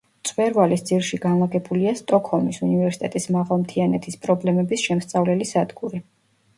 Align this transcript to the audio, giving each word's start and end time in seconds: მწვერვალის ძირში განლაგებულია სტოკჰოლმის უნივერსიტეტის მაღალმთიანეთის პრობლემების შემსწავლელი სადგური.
მწვერვალის 0.19 0.83
ძირში 0.89 1.19
განლაგებულია 1.25 1.93
სტოკჰოლმის 2.01 2.61
უნივერსიტეტის 2.69 3.31
მაღალმთიანეთის 3.39 4.21
პრობლემების 4.27 4.91
შემსწავლელი 4.91 5.55
სადგური. 5.57 6.07